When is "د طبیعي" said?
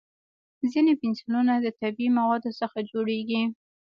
1.59-2.09